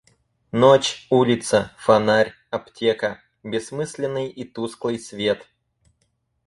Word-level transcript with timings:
Ночь, 0.51 1.05
улица, 1.11 1.75
фонарь, 1.77 2.33
аптека, 2.49 3.21
Бессмысленный 3.43 4.31
и 4.31 4.45
тусклый 4.45 4.97
свет. 4.97 5.47